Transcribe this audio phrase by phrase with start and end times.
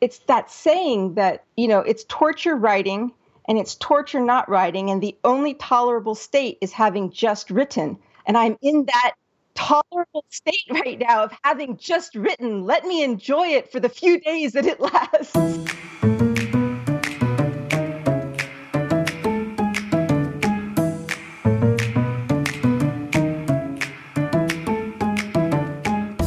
[0.00, 3.12] it's that saying that, you know, it's torture writing
[3.48, 4.90] and it's torture not writing.
[4.90, 7.98] And the only tolerable state is having just written.
[8.26, 9.12] And I'm in that
[9.54, 12.64] tolerable state right now of having just written.
[12.64, 15.32] Let me enjoy it for the few days that it lasts.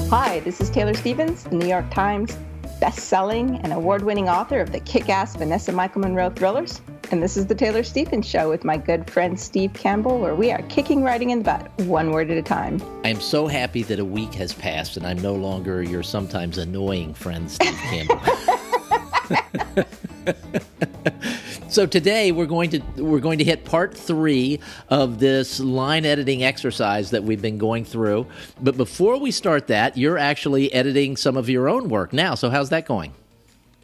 [0.10, 2.36] Hi, this is Taylor Stevens, the New York Times
[2.80, 6.82] best-selling and award-winning author of the kick-ass Vanessa Michael Monroe thrillers.
[7.12, 10.52] And this is the Taylor Stevens Show with my good friend Steve Campbell, where we
[10.52, 12.82] are kicking writing in the butt, one word at a time.
[13.04, 16.58] I am so happy that a week has passed and I'm no longer your sometimes
[16.58, 18.20] annoying friend, Steve Campbell.
[21.70, 26.44] So today we're going to we're going to hit part three of this line editing
[26.44, 28.26] exercise that we've been going through.
[28.60, 32.34] But before we start that, you're actually editing some of your own work now.
[32.34, 33.14] So how's that going?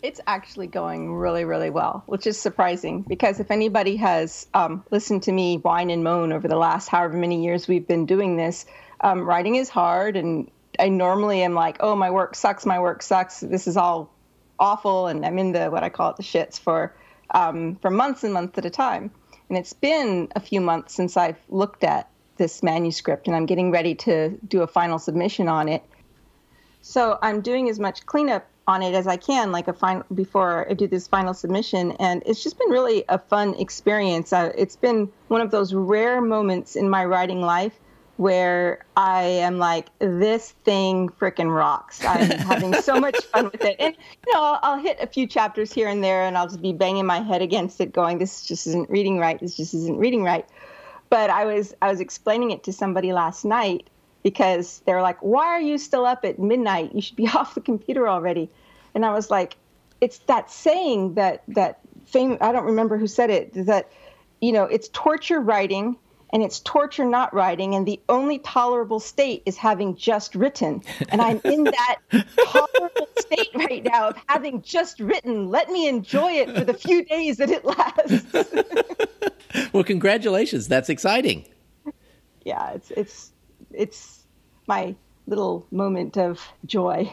[0.01, 5.21] It's actually going really, really well, which is surprising because if anybody has um, listened
[5.23, 8.65] to me whine and moan over the last however many years we've been doing this,
[9.01, 10.15] um, writing is hard.
[10.15, 13.41] And I normally am like, oh, my work sucks, my work sucks.
[13.41, 14.11] This is all
[14.57, 15.05] awful.
[15.05, 16.91] And I'm in the what I call it the shits for
[17.35, 19.11] um, for months and months at a time.
[19.49, 23.69] And it's been a few months since I've looked at this manuscript and I'm getting
[23.69, 25.83] ready to do a final submission on it.
[26.81, 30.67] So I'm doing as much cleanup on it as I can, like a final before
[30.69, 34.33] I do this final submission, and it's just been really a fun experience.
[34.33, 37.73] Uh, it's been one of those rare moments in my writing life
[38.17, 42.03] where I am like, this thing freaking rocks.
[42.03, 43.75] I'm having so much fun with it.
[43.79, 46.61] And, you know, I'll, I'll, hit a few chapters here and there and I'll just
[46.61, 49.39] be banging my head against it, going, this just isn't reading right.
[49.39, 50.45] This just isn't reading right.
[51.09, 53.89] But I was, I was explaining it to somebody last night
[54.23, 56.95] because they're like, why are you still up at midnight?
[56.95, 58.49] You should be off the computer already.
[58.93, 59.57] And I was like,
[59.99, 63.91] it's that saying that, that fame, I don't remember who said it, that,
[64.39, 65.97] you know, it's torture writing
[66.35, 70.83] and it's torture not writing and the only tolerable state is having just written.
[71.07, 71.99] And i'm in that
[72.45, 75.49] tolerable state right now of having just written.
[75.49, 78.35] Let me enjoy it for the few days that it lasts.
[79.71, 80.67] Well congratulations.
[80.67, 81.47] That's exciting.
[82.43, 83.31] Yeah it's it's
[83.71, 84.25] it's
[84.67, 84.93] my
[85.27, 87.09] little moment of joy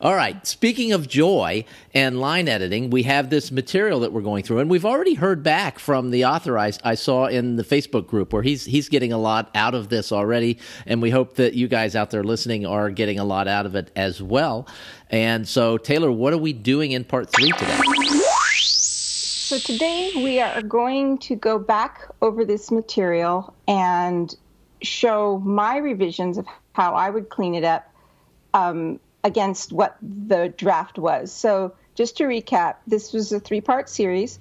[0.00, 0.46] all right.
[0.46, 4.70] Speaking of joy and line editing, we have this material that we're going through, and
[4.70, 8.42] we've already heard back from the author I, I, saw in the Facebook group where
[8.42, 11.96] he's he's getting a lot out of this already, and we hope that you guys
[11.96, 14.66] out there listening are getting a lot out of it as well.
[15.10, 17.80] And so, Taylor, what are we doing in part three today?
[19.48, 24.36] So today we are going to go back over this material and
[24.82, 27.90] show my revisions of how I would clean it up.
[28.52, 31.30] Um, against what the draft was.
[31.30, 34.40] So, just to recap, this was a three part series.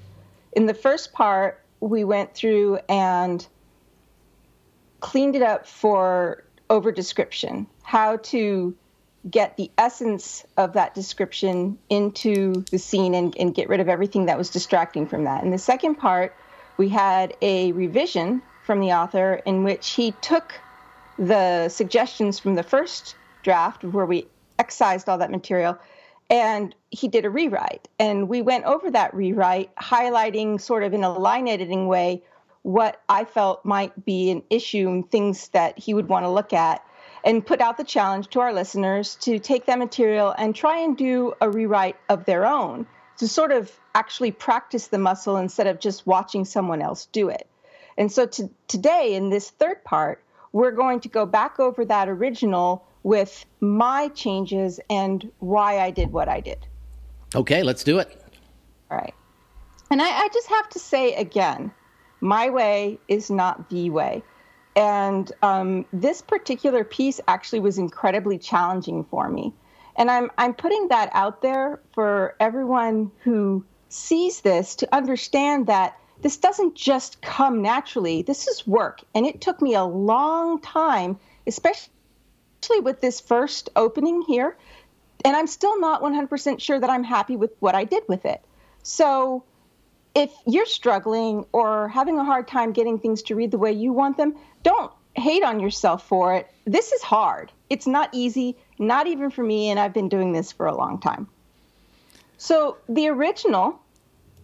[0.53, 3.45] In the first part, we went through and
[5.01, 8.75] cleaned it up for over description, how to
[9.29, 14.27] get the essence of that description into the scene and, and get rid of everything
[14.27, 15.43] that was distracting from that.
[15.43, 16.33] In the second part,
[16.77, 20.53] we had a revision from the author in which he took
[21.17, 24.27] the suggestions from the first draft, where we
[24.59, 25.77] excised all that material
[26.29, 27.87] and he did a rewrite.
[27.99, 32.23] And we went over that rewrite highlighting sort of in a line editing way
[32.63, 36.51] what i felt might be an issue and things that he would want to look
[36.51, 36.83] at
[37.23, 40.97] and put out the challenge to our listeners to take that material and try and
[40.97, 42.85] do a rewrite of their own
[43.17, 47.47] to sort of actually practice the muscle instead of just watching someone else do it.
[47.97, 52.09] And so to, today in this third part we're going to go back over that
[52.09, 56.67] original with my changes and why I did what I did.
[57.35, 58.21] Okay, let's do it.
[58.91, 59.13] All right.
[59.89, 61.71] And I, I just have to say again,
[62.19, 64.23] my way is not the way.
[64.75, 69.53] And um, this particular piece actually was incredibly challenging for me.
[69.95, 75.97] And I'm, I'm putting that out there for everyone who sees this to understand that
[76.23, 78.21] this doesn't just come naturally.
[78.21, 78.99] This is work.
[79.15, 81.17] And it took me a long time,
[81.47, 81.93] especially
[82.61, 84.57] especially with this first opening here.
[85.25, 88.41] And I'm still not 100% sure that I'm happy with what I did with it.
[88.83, 89.43] So
[90.15, 93.93] if you're struggling or having a hard time getting things to read the way you
[93.93, 96.49] want them, don't hate on yourself for it.
[96.65, 97.51] This is hard.
[97.69, 100.99] It's not easy, not even for me, and I've been doing this for a long
[100.99, 101.27] time.
[102.37, 103.79] So the original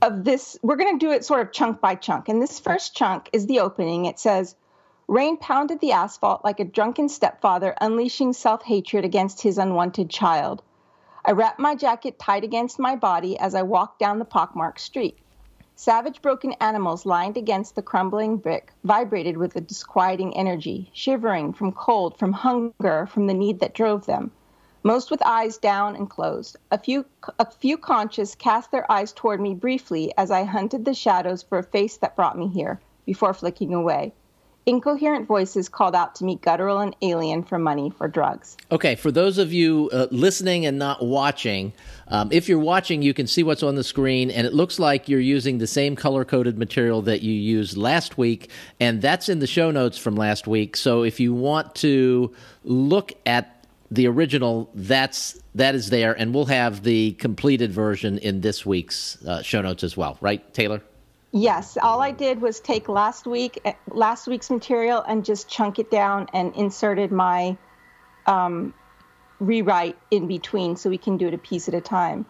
[0.01, 2.27] of this, we're going to do it sort of chunk by chunk.
[2.27, 4.05] And this first chunk is the opening.
[4.05, 4.55] It says,
[5.09, 10.63] Rain pounded the asphalt like a drunken stepfather unleashing self hatred against his unwanted child.
[11.25, 15.17] I wrapped my jacket tight against my body as I walked down the pockmarked street.
[15.75, 21.73] Savage broken animals lined against the crumbling brick vibrated with a disquieting energy, shivering from
[21.73, 24.31] cold, from hunger, from the need that drove them.
[24.83, 26.55] Most with eyes down and closed.
[26.71, 27.05] A few,
[27.39, 31.57] a few conscious cast their eyes toward me briefly as I hunted the shadows for
[31.57, 34.13] a face that brought me here, before flicking away.
[34.65, 38.55] Incoherent voices called out to me guttural and alien for money for drugs.
[38.71, 41.73] Okay, for those of you uh, listening and not watching,
[42.07, 45.09] um, if you're watching, you can see what's on the screen, and it looks like
[45.09, 48.49] you're using the same color coded material that you used last week,
[48.79, 50.77] and that's in the show notes from last week.
[50.77, 52.33] So if you want to
[52.63, 58.39] look at the original, that's that is there, and we'll have the completed version in
[58.39, 60.81] this week's uh, show notes as well, right, Taylor?
[61.35, 65.79] Yes, all I did was take last week eh, last week's material and just chunk
[65.79, 67.57] it down and inserted my
[68.27, 68.71] um,
[69.39, 72.27] rewrite in between, so we can do it a piece at a time.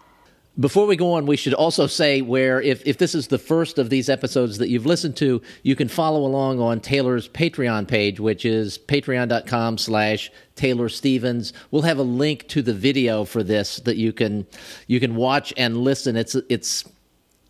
[0.57, 3.77] Before we go on, we should also say where if, if this is the first
[3.77, 8.21] of these episodes that you've listened to, you can follow along on Taylor's Patreon page,
[8.21, 11.51] which is patreon.com slash Taylor Stevens.
[11.71, 14.47] We'll have a link to the video for this that you can
[14.87, 16.15] you can watch and listen.
[16.15, 16.85] It's it's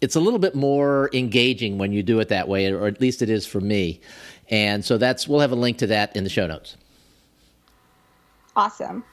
[0.02, 3.22] it's a little bit more engaging when you do it that way, or at least
[3.22, 4.02] it is for me.
[4.50, 6.78] And so that's we'll have a link to that in the show notes.
[8.56, 9.04] Awesome.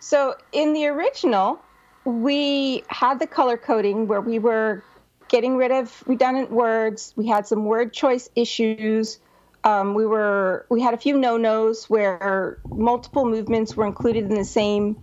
[0.00, 1.60] So in the original,
[2.04, 4.82] we had the color coding where we were
[5.28, 7.14] getting rid of redundant words.
[7.16, 9.18] We had some word choice issues.
[9.64, 14.34] Um, we were we had a few no nos where multiple movements were included in
[14.34, 15.02] the same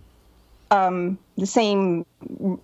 [0.70, 2.04] um, the same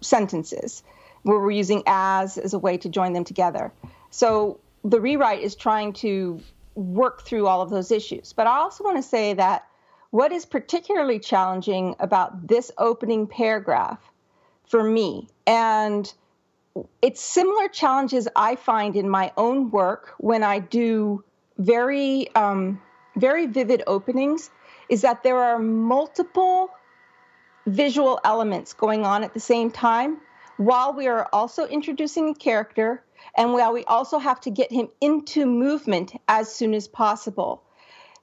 [0.02, 0.82] sentences
[1.26, 3.72] where we're using as as a way to join them together.
[4.10, 6.40] So the rewrite is trying to
[6.76, 8.32] work through all of those issues.
[8.32, 9.66] But I also want to say that
[10.10, 13.98] what is particularly challenging about this opening paragraph
[14.68, 16.12] for me, and
[17.02, 21.24] it's similar challenges I find in my own work when I do
[21.58, 22.80] very, um,
[23.16, 24.50] very vivid openings,
[24.88, 26.70] is that there are multiple
[27.66, 30.18] visual elements going on at the same time
[30.56, 33.02] while we are also introducing a character
[33.36, 37.62] and while we also have to get him into movement as soon as possible.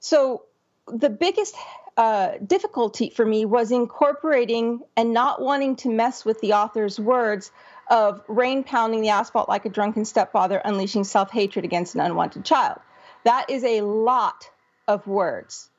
[0.00, 0.42] So,
[0.86, 1.54] the biggest
[1.96, 7.52] uh, difficulty for me was incorporating and not wanting to mess with the author's words
[7.88, 12.44] of rain pounding the asphalt like a drunken stepfather, unleashing self hatred against an unwanted
[12.44, 12.80] child.
[13.24, 14.50] That is a lot
[14.88, 15.70] of words.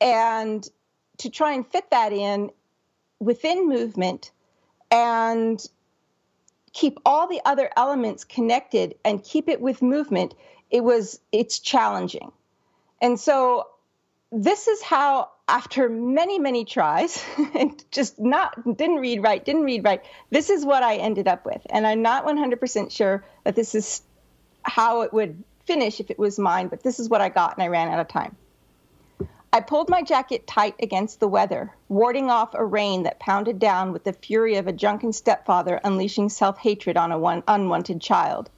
[0.00, 0.66] And
[1.18, 2.50] to try and fit that in
[3.20, 4.32] within movement
[4.90, 5.64] and
[6.72, 10.34] keep all the other elements connected and keep it with movement
[10.72, 12.32] it was it's challenging.
[13.00, 13.68] And so
[14.32, 17.22] this is how after many many tries
[17.54, 21.44] and just not didn't read right didn't read right this is what i ended up
[21.44, 21.60] with.
[21.68, 24.02] And i'm not 100% sure that this is
[24.62, 27.62] how it would finish if it was mine but this is what i got and
[27.62, 28.36] i ran out of time
[29.54, 33.92] I pulled my jacket tight against the weather, warding off a rain that pounded down
[33.92, 38.48] with the fury of a drunken stepfather unleashing self hatred on a one unwanted child.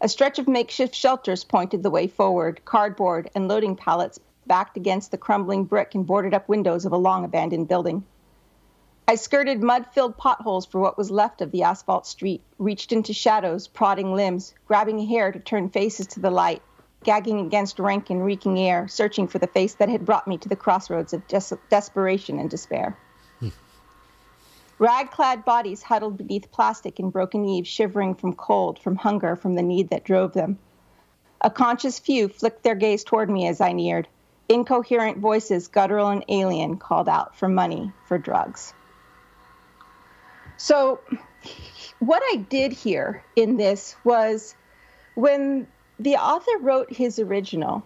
[0.00, 5.10] A stretch of makeshift shelters pointed the way forward, cardboard and loading pallets backed against
[5.10, 8.04] the crumbling brick and boarded up windows of a long abandoned building.
[9.08, 13.12] I skirted mud filled potholes for what was left of the asphalt street, reached into
[13.12, 16.62] shadows, prodding limbs, grabbing hair to turn faces to the light,
[17.04, 20.48] gagging against rank and reeking air, searching for the face that had brought me to
[20.48, 22.96] the crossroads of des- desperation and despair.
[23.40, 23.48] Hmm.
[24.78, 29.54] Rag clad bodies huddled beneath plastic in broken eaves, shivering from cold, from hunger, from
[29.54, 30.58] the need that drove them.
[31.40, 34.08] A conscious few flicked their gaze toward me as I neared.
[34.48, 38.72] Incoherent voices, guttural and alien, called out for money, for drugs.
[40.56, 41.00] So,
[42.00, 44.56] what I did here in this was
[45.14, 47.84] when the author wrote his original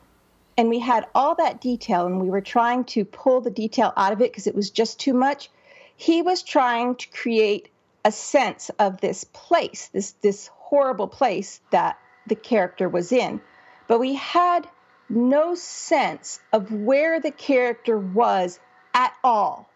[0.57, 4.12] and we had all that detail and we were trying to pull the detail out
[4.12, 5.50] of it because it was just too much.
[5.97, 7.69] He was trying to create
[8.04, 13.40] a sense of this place this this horrible place that the character was in.
[13.88, 14.69] But we had
[15.09, 18.59] no sense of where the character was
[18.95, 19.69] at all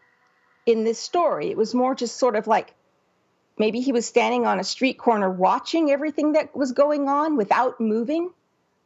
[0.65, 1.51] in this story.
[1.51, 2.75] It was more just sort of like
[3.59, 7.81] Maybe he was standing on a street corner watching everything that was going on without
[7.81, 8.31] moving,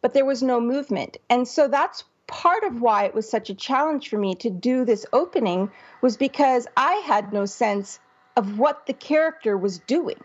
[0.01, 1.17] but there was no movement.
[1.29, 4.85] And so that's part of why it was such a challenge for me to do
[4.85, 7.99] this opening was because I had no sense
[8.37, 10.23] of what the character was doing.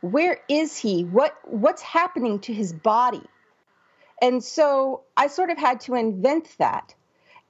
[0.00, 1.04] Where is he?
[1.04, 3.22] What what's happening to his body?
[4.22, 6.94] And so I sort of had to invent that.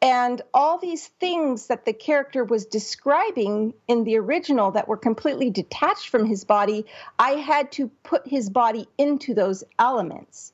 [0.05, 5.49] And all these things that the character was describing in the original that were completely
[5.49, 6.85] detached from his body,
[7.19, 10.53] I had to put his body into those elements.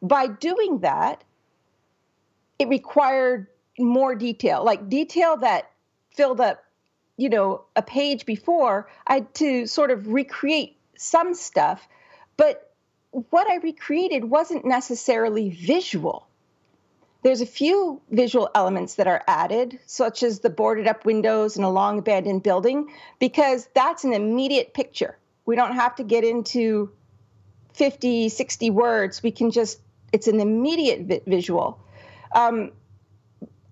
[0.00, 1.22] By doing that,
[2.58, 3.48] it required
[3.78, 5.70] more detail, like detail that
[6.14, 6.64] filled up,
[7.18, 8.88] you know, a page before.
[9.06, 11.86] I had to sort of recreate some stuff,
[12.38, 12.72] but
[13.10, 16.26] what I recreated wasn't necessarily visual.
[17.26, 21.64] There's a few visual elements that are added, such as the boarded up windows in
[21.64, 25.18] a long abandoned building, because that's an immediate picture.
[25.44, 26.92] We don't have to get into
[27.74, 29.24] 50, 60 words.
[29.24, 29.80] We can just,
[30.12, 31.80] it's an immediate vi- visual.
[32.32, 32.70] Um,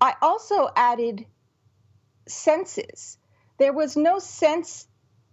[0.01, 1.25] I also added
[2.27, 3.17] senses.
[3.57, 4.85] There was no sense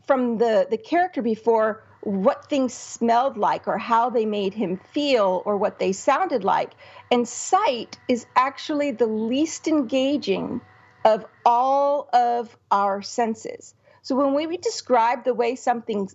[0.06, 5.42] from the, the character before what things smelled like or how they made him feel
[5.46, 6.72] or what they sounded like.
[7.10, 10.60] And sight is actually the least engaging
[11.04, 13.74] of all of our senses.
[14.02, 16.10] So when we describe the way something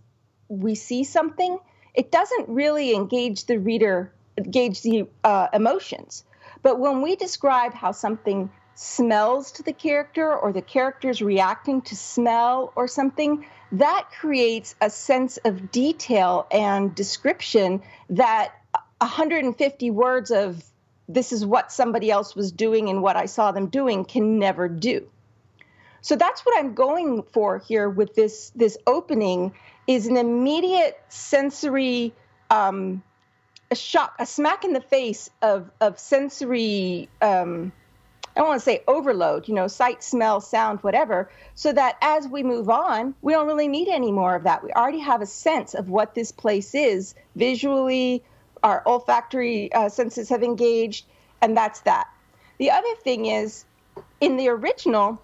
[0.50, 1.58] we see something,
[1.94, 6.25] it doesn't really engage the reader, engage the uh, emotions.
[6.63, 11.96] But when we describe how something smells to the character or the character's reacting to
[11.96, 17.81] smell or something, that creates a sense of detail and description
[18.12, 18.53] that
[19.00, 20.63] 150 words of
[21.10, 24.69] this is what somebody else was doing and what I saw them doing can never
[24.69, 25.07] do.
[26.01, 29.53] So that's what I'm going for here with this this opening
[29.88, 32.13] is an immediate sensory
[32.51, 33.01] um,
[33.72, 37.72] a shock, a smack in the face of of sensory um,
[38.38, 42.27] I don't want to say overload, you know, sight, smell, sound, whatever, so that as
[42.27, 44.63] we move on, we don't really need any more of that.
[44.63, 48.24] We already have a sense of what this place is visually,
[48.62, 51.08] our olfactory uh, senses have engaged,
[51.41, 52.10] and that's that.
[52.60, 53.65] The other thing is,
[54.22, 55.20] in the original,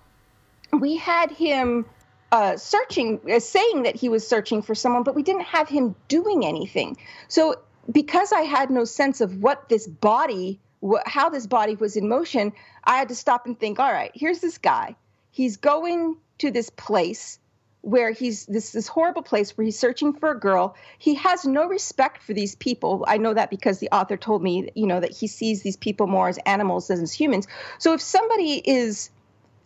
[0.71, 1.85] we had him
[2.31, 5.93] uh, searching, uh, saying that he was searching for someone, but we didn't have him
[6.07, 6.97] doing anything.
[7.27, 11.95] So, because I had no sense of what this body wh- how this body was
[11.95, 14.95] in motion, I had to stop and think, all right, here's this guy.
[15.31, 17.39] He's going to this place
[17.81, 20.75] where he's this this horrible place where he's searching for a girl.
[20.99, 23.03] He has no respect for these people.
[23.07, 26.07] I know that because the author told me, you know, that he sees these people
[26.07, 27.47] more as animals than as humans.
[27.79, 29.09] So if somebody is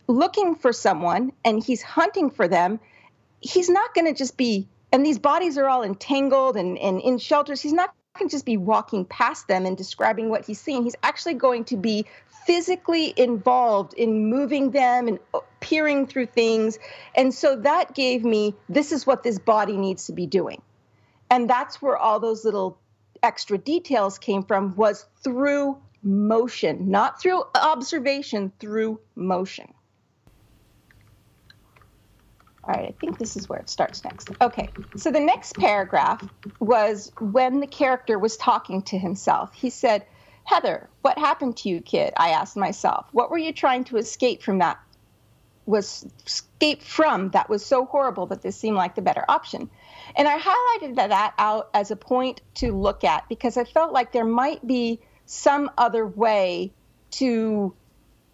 [0.08, 2.80] looking for someone and he's hunting for them,
[3.40, 7.18] he's not going to just be and these bodies are all entangled and, and in
[7.18, 7.60] shelters.
[7.60, 10.82] He's not can just be walking past them and describing what he's seeing.
[10.82, 12.04] He's actually going to be
[12.46, 16.78] physically involved in moving them and uh, peering through things.
[17.14, 20.62] And so that gave me this is what this body needs to be doing.
[21.30, 22.78] And that's where all those little
[23.22, 29.72] extra details came from was through motion, not through observation, through motion.
[32.68, 34.30] All right, I think this is where it starts next.
[34.42, 36.22] Okay, so the next paragraph
[36.60, 39.54] was when the character was talking to himself.
[39.54, 40.04] He said,
[40.44, 42.12] Heather, what happened to you, kid?
[42.18, 43.06] I asked myself.
[43.12, 44.78] What were you trying to escape from that?
[45.64, 49.70] Was escape from that was so horrible that this seemed like the better option.
[50.14, 54.12] And I highlighted that out as a point to look at because I felt like
[54.12, 56.72] there might be some other way
[57.12, 57.74] to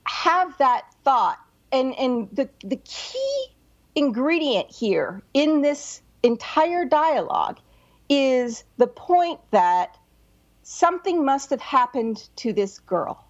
[0.07, 1.39] have that thought.
[1.73, 3.54] And and the the key
[3.95, 7.59] ingredient here in this entire dialogue
[8.09, 9.97] is the point that
[10.63, 13.25] something must have happened to this girl.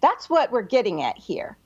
[0.00, 1.56] That's what we're getting at here.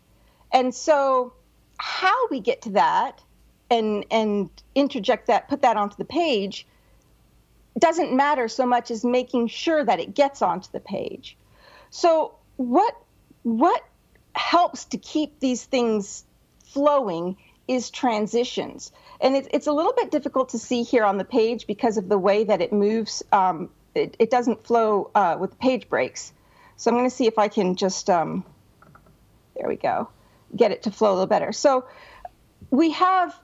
[0.53, 1.33] And so,
[1.79, 3.23] how we get to that
[3.71, 6.67] and, and interject that, put that onto the page,
[7.79, 11.37] doesn't matter so much as making sure that it gets onto the page.
[11.91, 12.97] So, what,
[13.43, 13.85] what
[14.35, 16.25] helps to keep these things
[16.65, 17.37] flowing
[17.71, 18.91] is transitions.
[19.21, 22.09] And it, it's a little bit difficult to see here on the page because of
[22.09, 23.23] the way that it moves.
[23.31, 26.33] Um, it, it, doesn't flow uh, with page breaks.
[26.77, 28.45] So I'm going to see if I can just, um,
[29.55, 30.09] there we go,
[30.55, 31.53] get it to flow a little better.
[31.53, 31.85] So
[32.71, 33.39] we have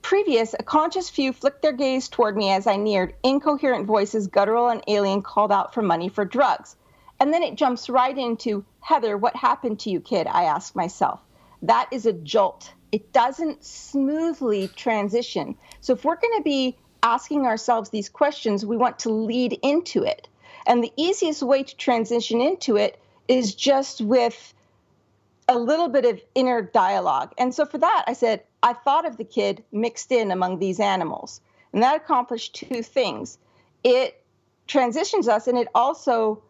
[0.00, 3.14] previous, a conscious few flicked their gaze toward me as I neared.
[3.22, 6.74] Incoherent voices, guttural and alien, called out for money for drugs.
[7.20, 10.26] And then it jumps right into Heather, what happened to you, kid?
[10.26, 11.20] I asked myself.
[11.62, 15.54] That is a jolt it doesn't smoothly transition.
[15.82, 20.02] So if we're going to be asking ourselves these questions, we want to lead into
[20.02, 20.28] it.
[20.66, 22.98] And the easiest way to transition into it
[23.28, 24.54] is just with
[25.46, 27.34] a little bit of inner dialogue.
[27.36, 30.80] And so for that, I said, I thought of the kid mixed in among these
[30.80, 31.42] animals.
[31.74, 33.36] And that accomplished two things.
[33.84, 34.24] It
[34.68, 36.42] transitions us and it also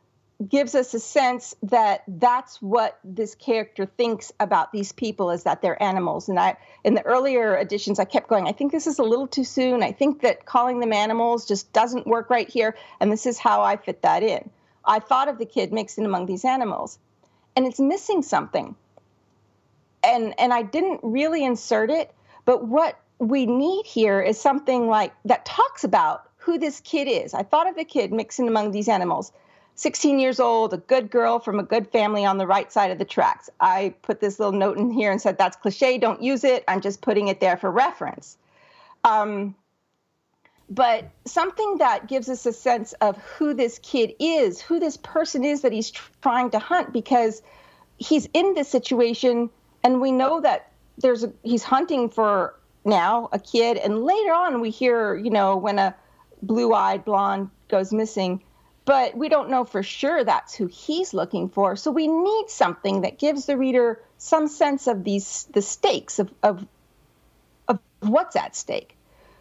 [0.46, 5.62] gives us a sense that that's what this character thinks about these people is that
[5.62, 6.28] they're animals.
[6.28, 9.26] And i in the earlier editions i kept going i think this is a little
[9.26, 9.82] too soon.
[9.82, 13.62] I think that calling them animals just doesn't work right here and this is how
[13.62, 14.50] i fit that in.
[14.84, 16.98] I thought of the kid mixed in among these animals
[17.56, 18.76] and it's missing something.
[20.04, 22.14] And and i didn't really insert it
[22.44, 27.34] but what we need here is something like that talks about who this kid is.
[27.34, 29.32] I thought of the kid mixing among these animals
[29.76, 32.98] 16 years old, a good girl from a good family on the right side of
[32.98, 33.48] the tracks.
[33.60, 36.64] I put this little note in here and said, that's cliche, don't use it.
[36.66, 38.38] I'm just putting it there for reference.
[39.04, 39.54] Um,
[40.68, 45.44] but something that gives us a sense of who this kid is, who this person
[45.44, 45.90] is that he's
[46.22, 47.42] trying to hunt, because
[47.98, 49.50] he's in this situation
[49.84, 52.54] and we know that there's a, he's hunting for
[52.84, 55.94] now a kid and later on we hear you know when a
[56.42, 58.40] blue-eyed blonde goes missing
[58.86, 61.74] but we don't know for sure that's who he's looking for.
[61.74, 66.32] So we need something that gives the reader some sense of these the stakes of,
[66.42, 66.64] of,
[67.68, 68.96] of what's at stake.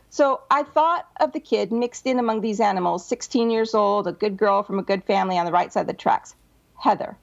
[0.09, 4.11] So I thought of the kid mixed in among these animals, 16 years old, a
[4.11, 6.35] good girl from a good family on the right side of the tracks,
[6.79, 7.15] Heather.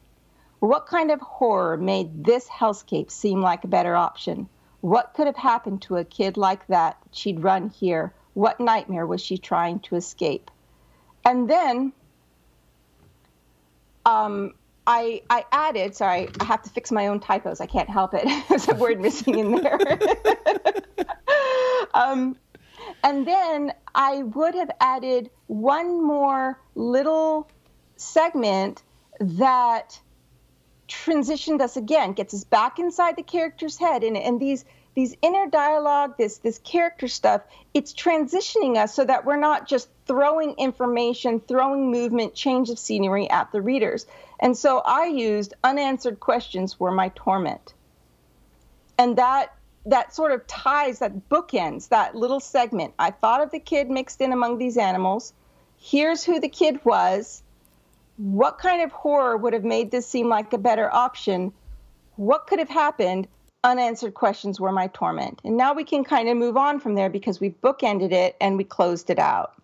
[0.61, 4.49] What kind of horror made this hellscape seem like a better option?
[4.81, 6.99] What could have happened to a kid like that?
[7.11, 8.15] She'd run here.
[8.35, 10.51] What nightmare was she trying to escape?
[11.25, 11.93] And then
[14.07, 14.55] um,
[14.87, 17.61] I, I added, sorry, I have to fix my own typos.
[17.61, 18.27] I can't help it.
[18.49, 19.79] There's a word missing in there.
[21.95, 22.37] um,
[23.05, 27.49] and then I would have added one more little
[27.97, 28.83] segment
[29.21, 30.01] that
[30.89, 34.03] transitioned us again, gets us back inside the character's head.
[34.03, 39.25] And, and these these inner dialogue, this this character stuff, it's transitioning us so that
[39.25, 44.07] we're not just throwing information, throwing movement, change of scenery at the readers.
[44.41, 47.75] And so I used unanswered questions were my torment.
[48.99, 49.55] And that
[49.87, 52.95] that sort of ties that bookends that little segment.
[52.99, 55.33] I thought of the kid mixed in among these animals.
[55.79, 57.43] Here's who the kid was.
[58.17, 61.53] What kind of horror would have made this seem like a better option?
[62.17, 63.27] What could have happened?
[63.65, 65.41] Unanswered questions were my torment.
[65.45, 68.57] And now we can kind of move on from there because we bookended it and
[68.57, 69.55] we closed it out.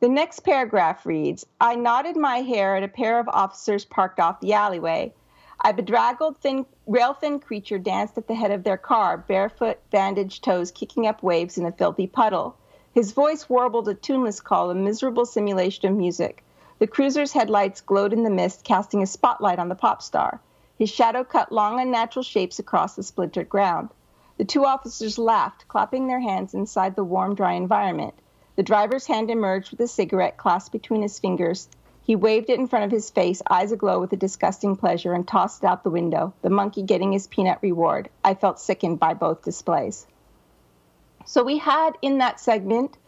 [0.00, 4.40] The next paragraph reads I knotted my hair at a pair of officers parked off
[4.40, 5.12] the alleyway.
[5.64, 10.44] A bedraggled, thin, rail thin creature danced at the head of their car, barefoot, bandaged
[10.44, 12.54] toes kicking up waves in a filthy puddle.
[12.92, 16.44] His voice warbled a tuneless call, a miserable simulation of music.
[16.78, 20.40] The cruiser's headlights glowed in the mist, casting a spotlight on the pop star.
[20.78, 23.90] His shadow cut long, unnatural shapes across the splintered ground.
[24.36, 28.14] The two officers laughed, clapping their hands inside the warm, dry environment.
[28.56, 31.68] The driver's hand emerged with a cigarette clasped between his fingers.
[32.02, 35.26] He waved it in front of his face, eyes aglow with a disgusting pleasure, and
[35.26, 38.10] tossed it out the window, the monkey getting his peanut reward.
[38.24, 40.06] I felt sickened by both displays.
[41.24, 42.98] So we had in that segment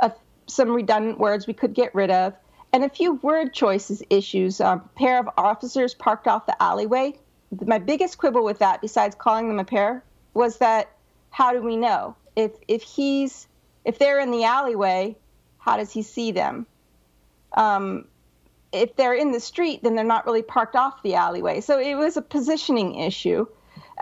[0.00, 0.12] a,
[0.46, 2.34] some redundant words we could get rid of
[2.72, 4.60] and a few word choices issues.
[4.60, 7.18] Um, a pair of officers parked off the alleyway.
[7.64, 10.04] My biggest quibble with that, besides calling them a pair,
[10.34, 10.92] was that
[11.30, 13.46] how do we know if if he's
[13.84, 15.16] if they're in the alleyway,
[15.58, 16.66] how does he see them?
[17.54, 18.06] Um,
[18.72, 21.60] if they're in the street, then they're not really parked off the alleyway.
[21.60, 23.46] So it was a positioning issue.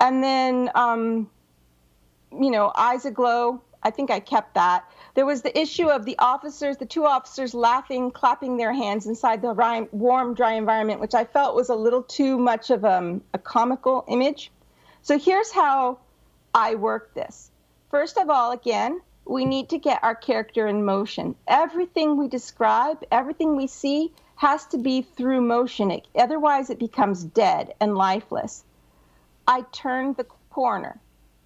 [0.00, 1.30] And then, um,
[2.32, 3.62] you know, eyes aglow.
[3.86, 4.84] I think I kept that.
[5.14, 9.42] There was the issue of the officers, the two officers laughing, clapping their hands inside
[9.42, 13.38] the warm, dry environment, which I felt was a little too much of um, a
[13.38, 14.50] comical image.
[15.02, 16.00] So here's how
[16.52, 17.52] I work this.
[17.88, 21.36] First of all, again, we need to get our character in motion.
[21.46, 25.92] Everything we describe, everything we see, has to be through motion.
[25.92, 28.64] It, otherwise, it becomes dead and lifeless.
[29.46, 30.98] I turn the corner.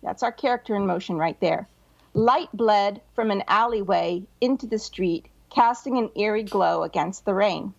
[0.02, 1.68] That's our character in motion right there.
[2.12, 7.72] Light bled from an alleyway into the street, casting an eerie glow against the rain.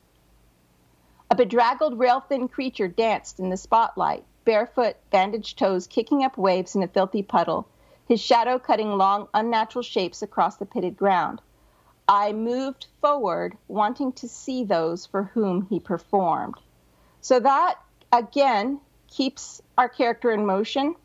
[1.30, 6.76] A bedraggled, rail thin creature danced in the spotlight, barefoot, bandaged toes kicking up waves
[6.76, 7.68] in a filthy puddle,
[8.08, 11.42] his shadow cutting long, unnatural shapes across the pitted ground.
[12.08, 16.56] I moved forward, wanting to see those for whom he performed.
[17.22, 17.80] So that,
[18.12, 20.96] again, keeps our character in motion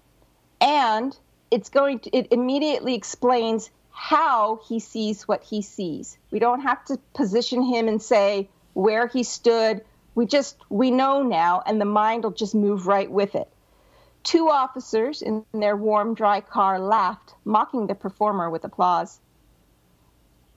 [0.60, 1.16] and
[1.50, 6.18] it's going to it immediately explains how he sees what he sees.
[6.30, 9.84] We don't have to position him and say where he stood.
[10.14, 13.48] We just we know now and the mind will just move right with it.
[14.22, 19.20] Two officers in their warm dry car laughed, mocking the performer with applause.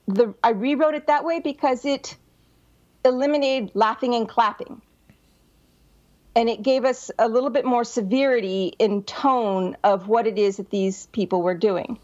[0.07, 2.17] The I rewrote it that way because it
[3.05, 4.81] eliminated laughing and clapping.
[6.35, 10.57] And it gave us a little bit more severity in tone of what it is
[10.57, 11.99] that these people were doing.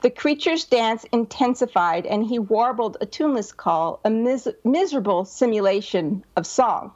[0.00, 6.46] The creature's dance intensified, and he warbled a tuneless call, a mis- miserable simulation of
[6.46, 6.92] song.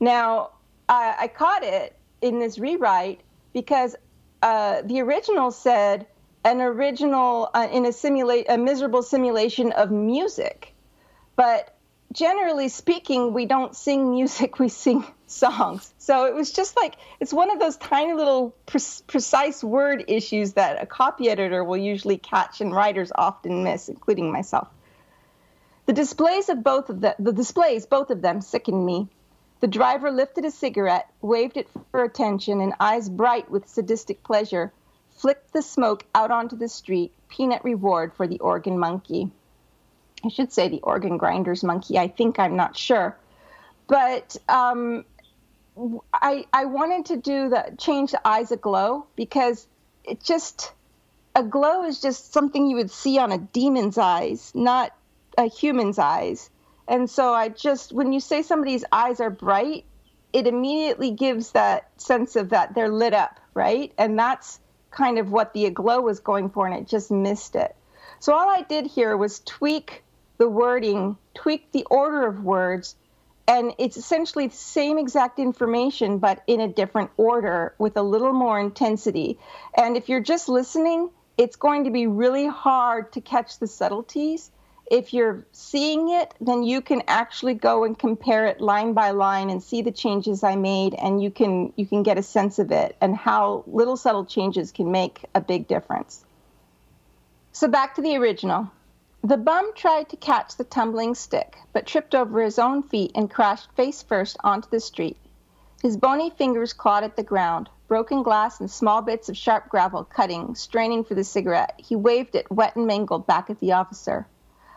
[0.00, 0.50] Now,
[0.88, 3.20] I, caught it in this rewrite
[3.52, 3.96] because
[4.42, 6.06] uh, the original said
[6.44, 10.74] an original uh, in a simulate a miserable simulation of music,
[11.36, 11.76] but
[12.12, 15.92] generally speaking, we don't sing music; we sing songs.
[15.98, 20.54] So it was just like it's one of those tiny little pre- precise word issues
[20.54, 24.68] that a copy editor will usually catch and writers often miss, including myself.
[25.86, 29.08] The displays of both of the, the displays, both of them, sickened me.
[29.60, 34.72] The driver lifted a cigarette, waved it for attention, and eyes bright with sadistic pleasure,
[35.16, 37.12] flicked the smoke out onto the street.
[37.28, 39.30] Peanut reward for the organ monkey.
[40.24, 41.98] I should say the organ grinder's monkey.
[41.98, 43.16] I think I'm not sure,
[43.88, 45.04] but um,
[46.12, 49.66] I I wanted to do the change the eyes aglow because
[50.04, 50.72] it just
[51.34, 54.92] a glow is just something you would see on a demon's eyes, not
[55.38, 56.50] a human's eyes.
[56.88, 59.84] And so I just, when you say somebody's eyes are bright,
[60.32, 63.92] it immediately gives that sense of that they're lit up, right?
[63.96, 64.58] And that's
[64.90, 67.74] kind of what the aglow was going for, and it just missed it.
[68.20, 70.02] So all I did here was tweak
[70.38, 72.96] the wording, tweak the order of words,
[73.52, 78.32] and it's essentially the same exact information, but in a different order with a little
[78.32, 79.38] more intensity.
[79.76, 84.50] And if you're just listening, it's going to be really hard to catch the subtleties
[84.92, 89.48] if you're seeing it, then you can actually go and compare it line by line
[89.48, 92.70] and see the changes I made, and you can you can get a sense of
[92.72, 96.22] it and how little subtle changes can make a big difference.
[97.52, 98.70] So back to the original.
[99.24, 103.30] The bum tried to catch the tumbling stick, but tripped over his own feet and
[103.30, 105.16] crashed face first onto the street.
[105.80, 110.02] His bony fingers clawed at the ground, broken glass and small bits of sharp gravel
[110.02, 111.74] cutting, straining for the cigarette.
[111.76, 114.26] He waved it, wet and mangled, back at the officer.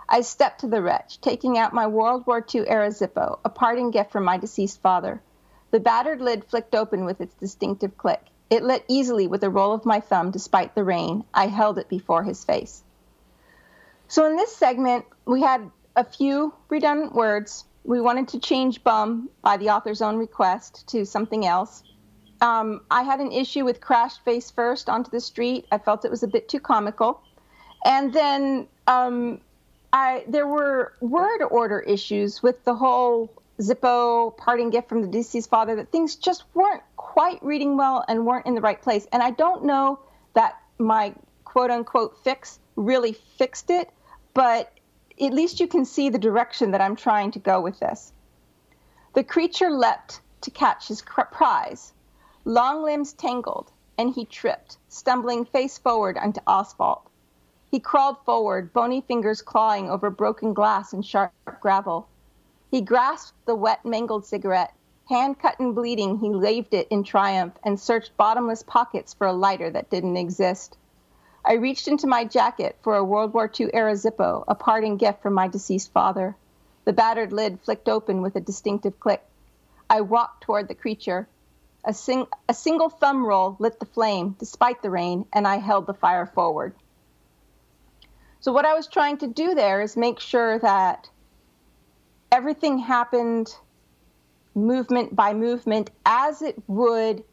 [0.08, 3.89] I stepped to the wretch, taking out my World War II era Zippo, a parting
[3.89, 5.23] gift from my deceased father.
[5.71, 8.21] The battered lid flicked open with its distinctive click.
[8.51, 11.23] It lit easily with a roll of my thumb despite the rain.
[11.34, 12.84] I held it before his face.
[14.08, 17.65] So, in this segment, we had a few redundant words.
[17.84, 21.84] We wanted to change bum by the author's own request to something else.
[22.41, 25.65] Um, I had an issue with crashed face first onto the street.
[25.72, 27.22] I felt it was a bit too comical.
[27.86, 29.41] And then um,
[29.94, 35.50] I there were word order issues with the whole Zippo parting gift from the deceased
[35.50, 39.08] father that things just weren't quite reading well and weren't in the right place.
[39.13, 40.00] And I don't know
[40.34, 41.13] that my
[41.46, 43.89] quote unquote fix really fixed it,
[44.33, 44.71] but
[45.21, 48.11] at least you can see the direction that I'm trying to go with this.
[49.13, 51.93] The creature leapt to catch his prize.
[52.43, 57.09] Long limbs tangled, and he tripped, stumbling face forward onto asphalt.
[57.71, 62.07] He crawled forward, bony fingers clawing over broken glass and sharp gravel.
[62.71, 64.73] He grasped the wet, mangled cigarette.
[65.07, 69.33] Hand cut and bleeding, he laved it in triumph and searched bottomless pockets for a
[69.33, 70.77] lighter that didn't exist.
[71.47, 75.21] I reached into my jacket for a World War II era Zippo, a parting gift
[75.21, 76.36] from my deceased father.
[76.86, 79.23] The battered lid flicked open with a distinctive click.
[79.88, 81.27] I walked toward the creature.
[81.84, 85.86] A, sing- a single thumb roll lit the flame, despite the rain, and I held
[85.86, 86.73] the fire forward.
[88.39, 91.12] So what I was trying to do there is make sure that
[92.31, 93.55] everything happened
[94.55, 97.23] movement by movement as it would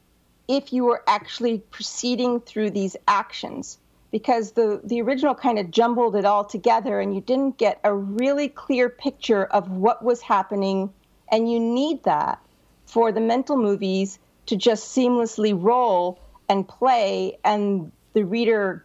[0.49, 3.79] if you were actually proceeding through these actions
[4.13, 7.93] because the, the original kind of jumbled it all together and you didn't get a
[7.93, 10.93] really clear picture of what was happening
[11.33, 12.39] and you need that
[12.85, 18.85] for the mental movies to just seamlessly roll and play and the reader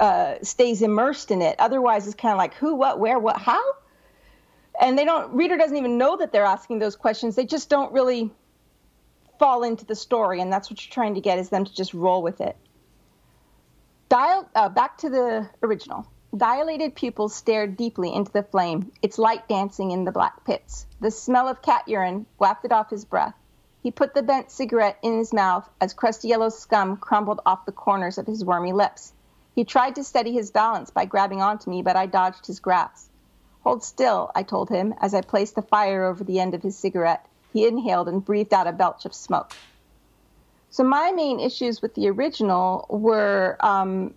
[0.00, 1.54] uh, stays immersed in it.
[1.60, 3.62] Otherwise, it's kind of like who, what, where, what, how,
[4.80, 5.32] and they don't.
[5.32, 7.36] Reader doesn't even know that they're asking those questions.
[7.36, 8.32] They just don't really
[9.38, 11.94] fall into the story, and that's what you're trying to get is them to just
[11.94, 12.56] roll with it.
[14.14, 16.06] Dial uh, back to the original.
[16.36, 20.86] Dilated pupils stared deeply into the flame, its light dancing in the black pits.
[21.00, 23.34] The smell of cat urine wafted off his breath.
[23.82, 27.72] He put the bent cigarette in his mouth as crusty yellow scum crumbled off the
[27.72, 29.12] corners of his wormy lips.
[29.56, 33.10] He tried to steady his balance by grabbing onto me, but I dodged his grasp.
[33.64, 36.78] Hold still, I told him as I placed the fire over the end of his
[36.78, 37.26] cigarette.
[37.52, 39.56] He inhaled and breathed out a belch of smoke.
[40.74, 44.12] So, my main issues with the original were um,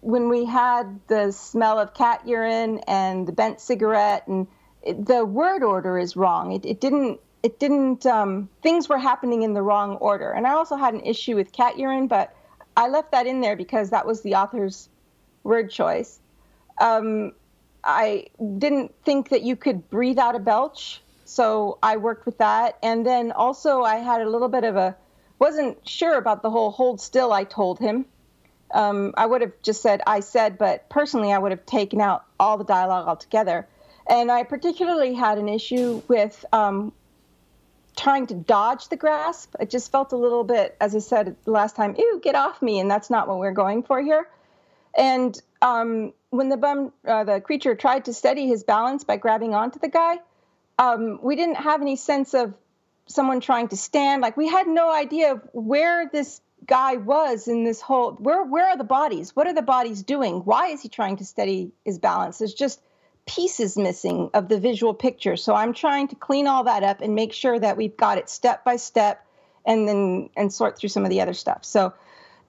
[0.00, 4.48] when we had the smell of cat urine and the bent cigarette, and
[4.82, 6.50] it, the word order is wrong.
[6.50, 7.20] It, it didn't.
[7.44, 8.04] It didn't.
[8.04, 10.32] Um, things were happening in the wrong order.
[10.32, 12.34] And I also had an issue with cat urine, but
[12.76, 14.88] I left that in there because that was the author's
[15.44, 16.18] word choice.
[16.80, 17.30] Um,
[17.84, 18.26] I
[18.58, 22.76] didn't think that you could breathe out a belch, so I worked with that.
[22.82, 24.96] And then also, I had a little bit of a
[25.42, 27.32] wasn't sure about the whole hold still.
[27.32, 28.06] I told him.
[28.72, 32.24] Um, I would have just said I said, but personally, I would have taken out
[32.38, 33.66] all the dialogue altogether.
[34.06, 36.92] And I particularly had an issue with um,
[37.96, 39.56] trying to dodge the grasp.
[39.58, 42.78] It just felt a little bit, as I said last time, ew, get off me.
[42.78, 44.28] And that's not what we're going for here.
[44.96, 49.56] And um, when the bum, uh, the creature tried to steady his balance by grabbing
[49.56, 50.20] onto the guy,
[50.78, 52.54] um, we didn't have any sense of
[53.06, 54.22] someone trying to stand.
[54.22, 58.12] Like we had no idea of where this guy was in this whole.
[58.12, 59.34] Where where are the bodies?
[59.34, 60.40] What are the bodies doing?
[60.44, 62.38] Why is he trying to steady his balance?
[62.38, 62.80] There's just
[63.26, 65.36] pieces missing of the visual picture.
[65.36, 68.28] So I'm trying to clean all that up and make sure that we've got it
[68.28, 69.24] step by step,
[69.64, 71.64] and then and sort through some of the other stuff.
[71.64, 71.92] So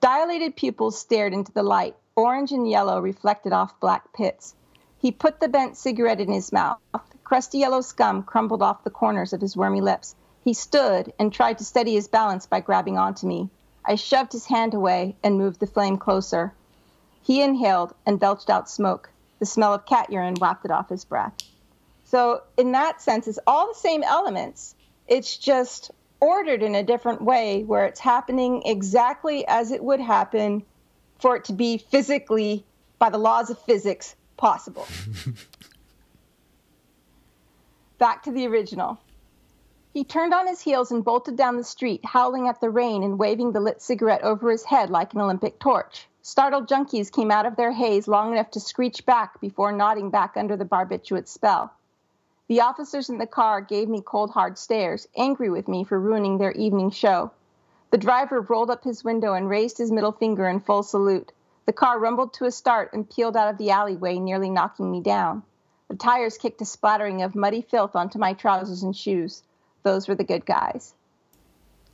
[0.00, 1.96] dilated pupils stared into the light.
[2.16, 4.54] Orange and yellow reflected off black pits.
[4.98, 6.78] He put the bent cigarette in his mouth.
[7.24, 10.14] Crusty yellow scum crumbled off the corners of his wormy lips.
[10.44, 13.48] He stood and tried to steady his balance by grabbing onto me.
[13.82, 16.52] I shoved his hand away and moved the flame closer.
[17.22, 19.08] He inhaled and belched out smoke.
[19.38, 21.32] The smell of cat urine wafted off his breath.
[22.04, 24.74] So, in that sense, it's all the same elements.
[25.08, 30.62] It's just ordered in a different way where it's happening exactly as it would happen
[31.20, 32.66] for it to be physically,
[32.98, 34.86] by the laws of physics, possible.
[37.98, 38.98] Back to the original.
[39.94, 43.16] He turned on his heels and bolted down the street, howling at the rain and
[43.16, 46.08] waving the lit cigarette over his head like an Olympic torch.
[46.20, 50.36] Startled junkies came out of their haze long enough to screech back before nodding back
[50.36, 51.74] under the barbiturate spell.
[52.48, 56.38] The officers in the car gave me cold, hard stares, angry with me for ruining
[56.38, 57.30] their evening show.
[57.92, 61.30] The driver rolled up his window and raised his middle finger in full salute.
[61.66, 65.00] The car rumbled to a start and peeled out of the alleyway, nearly knocking me
[65.00, 65.44] down.
[65.86, 69.44] The tires kicked a splattering of muddy filth onto my trousers and shoes.
[69.84, 70.94] Those were the good guys.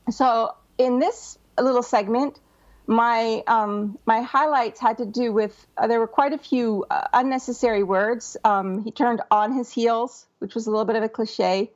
[0.09, 2.39] So, in this little segment,
[2.87, 7.07] my um, my highlights had to do with uh, there were quite a few uh,
[7.13, 8.37] unnecessary words.
[8.43, 11.71] Um, he turned on his heels, which was a little bit of a cliche.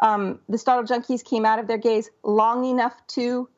[0.00, 3.48] Um, the startled junkies came out of their gaze long enough to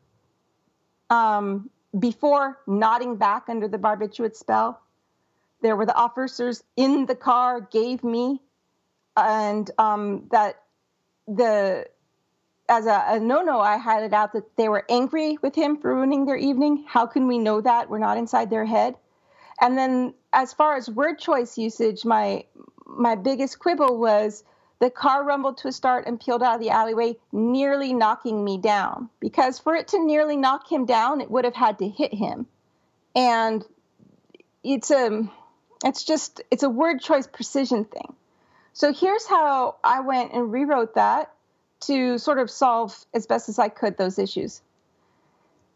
[1.10, 4.80] um, before nodding back under the barbiturate spell,
[5.60, 8.40] there were the officers in the car gave me,
[9.16, 10.62] and um, that
[11.26, 11.86] the
[12.70, 16.24] as a, a no-no, I it out that they were angry with him for ruining
[16.24, 16.84] their evening.
[16.86, 17.90] How can we know that?
[17.90, 18.94] We're not inside their head.
[19.60, 22.44] And then, as far as word choice usage, my
[22.86, 24.44] my biggest quibble was
[24.78, 28.56] the car rumbled to a start and peeled out of the alleyway, nearly knocking me
[28.56, 29.10] down.
[29.18, 32.46] Because for it to nearly knock him down, it would have had to hit him.
[33.16, 33.64] And
[34.62, 35.28] it's a
[35.84, 38.14] it's just it's a word choice precision thing.
[38.72, 41.32] So here's how I went and rewrote that
[41.80, 44.62] to sort of solve as best as I could those issues.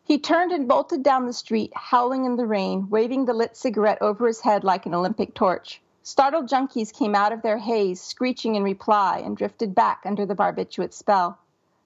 [0.04, 4.02] He turned and bolted down the street, howling in the rain, waving the lit cigarette
[4.02, 5.80] over his head like an Olympic torch.
[6.02, 10.34] Startled junkies came out of their haze, screeching in reply, and drifted back under the
[10.34, 11.38] barbiturate spell.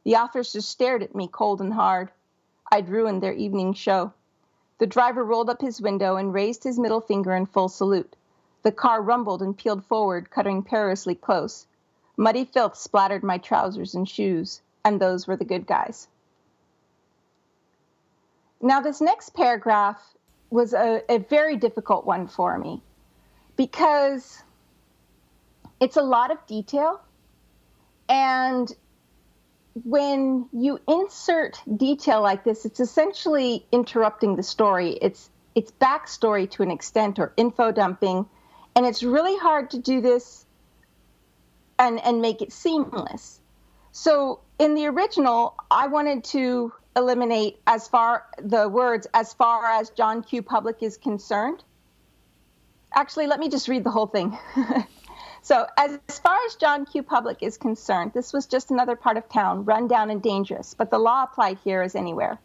[0.02, 2.10] The officers stared at me cold and hard.
[2.72, 4.12] I'd ruined their evening show.
[4.78, 8.16] The driver rolled up his window and raised his middle finger in full salute.
[8.64, 11.67] The car rumbled and peeled forward, cutting perilously close.
[12.18, 16.08] Muddy filth splattered my trousers and shoes, and those were the good guys.
[18.60, 20.02] Now, this next paragraph
[20.50, 22.82] was a, a very difficult one for me
[23.56, 24.42] because
[25.78, 27.00] it's a lot of detail.
[28.08, 28.74] And
[29.84, 34.98] when you insert detail like this, it's essentially interrupting the story.
[35.00, 38.26] It's it's backstory to an extent or info dumping.
[38.74, 40.46] And it's really hard to do this
[41.78, 43.40] and, and make it seamless.
[43.92, 49.90] So in the original, I wanted to eliminate as far the words as far as
[49.90, 50.42] John Q.
[50.42, 51.62] Public is concerned
[52.94, 54.36] actually, let me just read the whole thing.
[55.42, 57.02] so, as, as far as John Q.
[57.02, 60.90] Public is concerned, this was just another part of town, run down and dangerous, but
[60.90, 62.38] the law applied here as anywhere.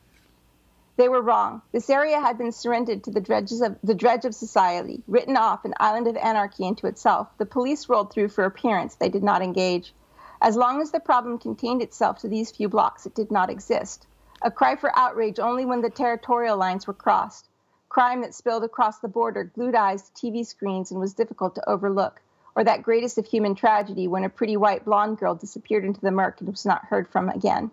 [0.95, 1.61] They were wrong.
[1.71, 5.65] This area had been surrendered to the dredges of the dredge of society, written off
[5.65, 7.29] an island of anarchy into itself.
[7.37, 8.95] The police rolled through for appearance.
[8.95, 9.93] They did not engage.
[10.41, 14.07] As long as the problem contained itself to these few blocks, it did not exist.
[14.41, 17.47] A cry for outrage only when the territorial lines were crossed
[17.93, 21.69] crime that spilled across the border glued eyes to TV screens and was difficult to
[21.69, 22.19] overlook.
[22.55, 26.11] or that greatest of human tragedy when a pretty white blonde girl disappeared into the
[26.11, 27.71] murk and was not heard from again.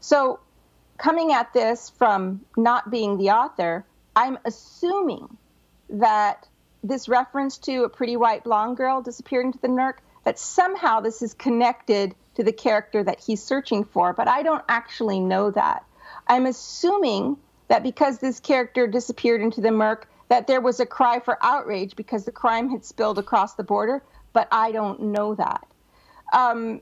[0.00, 0.40] So,
[0.98, 5.36] coming at this from not being the author, I'm assuming
[5.90, 6.46] that
[6.82, 11.22] this reference to a pretty white blonde girl disappearing into the murk, that somehow this
[11.22, 15.84] is connected to the character that he's searching for, but I don't actually know that.
[16.26, 17.36] I'm assuming
[17.68, 21.96] that because this character disappeared into the murk, that there was a cry for outrage
[21.96, 25.66] because the crime had spilled across the border, but I don't know that.
[26.32, 26.80] Um,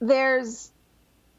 [0.00, 0.72] there's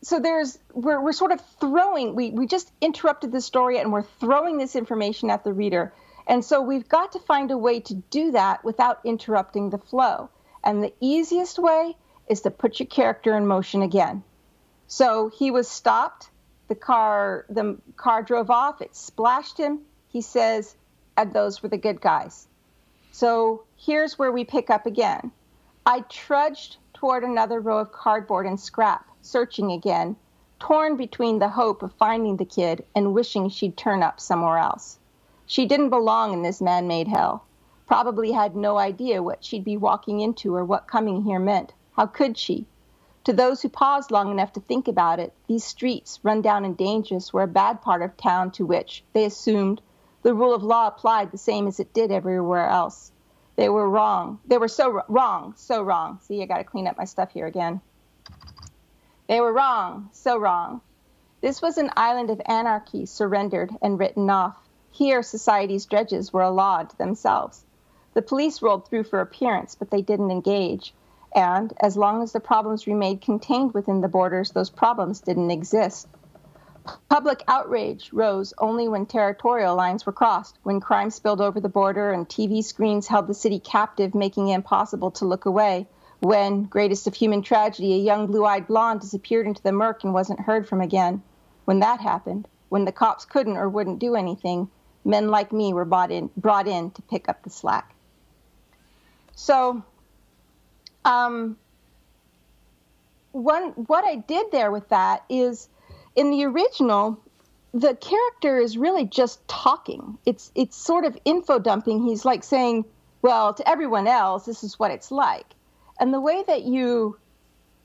[0.06, 4.04] so there's we're, we're sort of throwing we, we just interrupted the story and we're
[4.04, 5.94] throwing this information at the reader.
[6.28, 10.30] And so we've got to find a way to do that without interrupting the flow.
[10.63, 11.98] And the easiest way
[12.30, 14.24] is to put your character in motion again.
[14.86, 16.30] So he was stopped.
[16.68, 18.82] The car the car drove off.
[18.84, 19.80] It splashed him.
[20.10, 20.76] He says
[21.18, 22.48] and those were the good guys.
[23.12, 25.32] So here's where we pick up again.
[25.84, 30.16] I trudged toward another row of cardboard and scrap searching again
[30.60, 34.98] torn between the hope of finding the kid and wishing she'd turn up somewhere else
[35.46, 37.44] she didn't belong in this man-made hell
[37.88, 42.06] probably had no idea what she'd be walking into or what coming here meant how
[42.06, 42.66] could she
[43.26, 46.78] to those who paused long enough to think about it, these streets, run down and
[46.78, 49.82] dangerous, were a bad part of town to which, they assumed,
[50.22, 53.12] the rule of law applied the same as it did everywhere else.
[53.56, 54.40] They were wrong.
[54.46, 56.20] They were so wrong, so wrong.
[56.22, 57.82] See, I got to clean up my stuff here again.
[59.28, 60.82] They were wrong, so wrong.
[61.42, 64.58] This was an island of anarchy surrendered and written off.
[64.92, 67.66] Here, society's dredges were a law to themselves.
[68.14, 70.94] The police rolled through for appearance, but they didn't engage
[71.36, 76.08] and as long as the problems remained contained within the borders, those problems didn't exist.
[77.10, 82.12] Public outrage rose only when territorial lines were crossed, when crime spilled over the border
[82.12, 85.88] and TV screens held the city captive, making it impossible to look away,
[86.19, 90.13] when, greatest of human tragedy, a young blue eyed blonde disappeared into the murk and
[90.13, 91.21] wasn't heard from again.
[91.65, 94.69] When that happened, when the cops couldn't or wouldn't do anything,
[95.04, 97.95] men like me were brought in, brought in to pick up the slack.
[99.36, 99.84] So
[101.04, 101.58] um,
[103.32, 105.69] one what I did there with that is
[106.15, 107.19] in the original,
[107.73, 110.17] the character is really just talking.
[110.25, 112.04] It's it's sort of info dumping.
[112.04, 112.86] He's like saying,
[113.21, 115.55] "Well, to everyone else, this is what it's like,"
[115.99, 117.17] and the way that you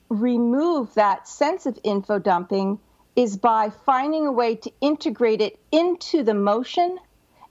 [0.08, 2.78] remove that sense of info dumping
[3.16, 6.98] is by finding a way to integrate it into the motion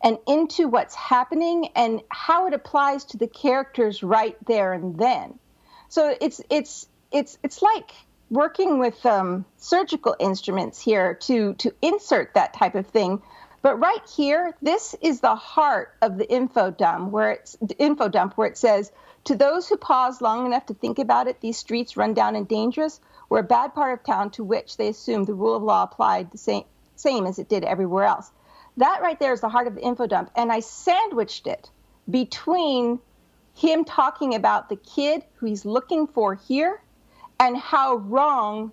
[0.01, 5.37] and into what's happening and how it applies to the characters right there and then.
[5.89, 7.91] So it's it's it's it's like
[8.29, 13.21] working with um, surgical instruments here to to insert that type of thing.
[13.61, 18.37] But right here, this is the heart of the info dump where it's info dump
[18.37, 18.91] where it says,
[19.25, 22.47] to those who pause long enough to think about it, these streets run down and
[22.47, 25.83] dangerous were a bad part of town to which they assumed the rule of law
[25.83, 26.63] applied the same
[26.95, 28.29] same as it did everywhere else.
[28.77, 30.31] That right there is the heart of the info dump.
[30.35, 31.69] And I sandwiched it
[32.09, 32.99] between
[33.55, 36.81] him talking about the kid who he's looking for here
[37.39, 38.71] and how wrong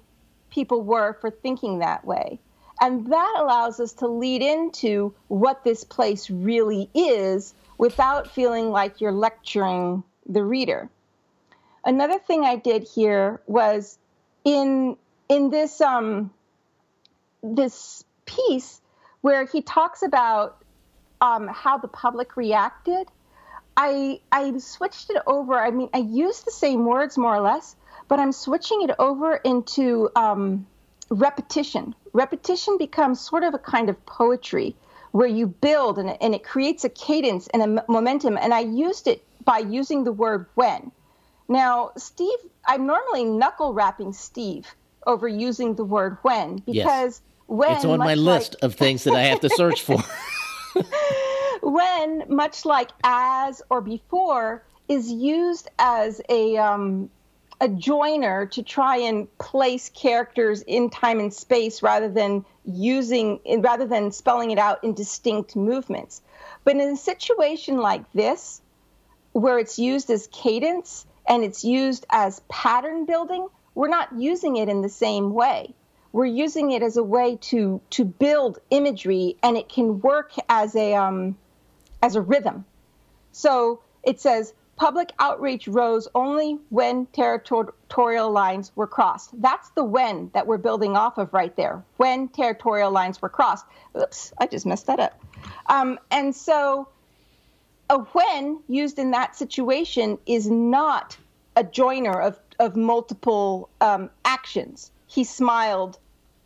[0.51, 2.41] people were for thinking that way.
[2.81, 9.01] And that allows us to lead into what this place really is without feeling like
[9.01, 10.91] you're lecturing the reader.
[11.85, 13.99] Another thing I did here was
[14.45, 14.97] in
[15.29, 16.33] in this um,
[17.43, 18.81] this piece
[19.21, 20.63] where he talks about
[21.21, 23.09] um, how the public reacted.
[23.77, 25.55] I I switched it over.
[25.59, 27.77] I mean, I used the same words more or less,
[28.09, 30.67] but I'm switching it over into um,
[31.11, 31.95] repetition.
[32.13, 34.75] Repetition becomes sort of a kind of poetry
[35.13, 38.37] where you build and, and it creates a cadence and a momentum.
[38.37, 40.91] And I used it by using the word when.
[41.49, 44.67] Now, Steve, I'm normally knuckle rapping Steve
[45.07, 47.23] over using the word when because yes.
[47.47, 50.03] when it's on my list of things that I have to search for.
[51.63, 57.11] when, much like as or before, is used as a um,
[57.61, 63.87] a joiner to try and place characters in time and space rather than using rather
[63.87, 66.23] than spelling it out in distinct movements.
[66.65, 68.61] But in a situation like this,
[69.33, 74.69] where it's used as cadence and it's used as pattern building, we're not using it
[74.69, 75.75] in the same way
[76.17, 80.75] we're using it as a way to to build imagery and it can work as
[80.75, 81.37] a um,
[82.03, 82.65] as a rhythm
[83.33, 90.31] so it says public outreach rose only when territorial lines were crossed that's the when
[90.35, 93.65] that we're building off of right there when territorial lines were crossed
[94.01, 95.19] oops i just messed that up
[95.67, 96.89] um, and so
[97.89, 101.17] a when used in that situation is not
[101.57, 104.91] a joiner of, of multiple um, actions.
[105.07, 105.99] He smiled